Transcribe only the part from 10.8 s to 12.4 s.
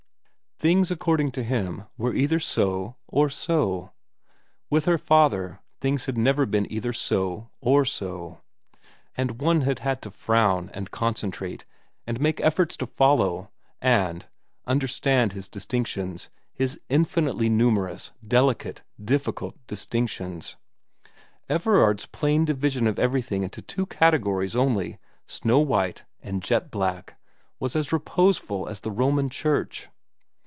concentrate, and make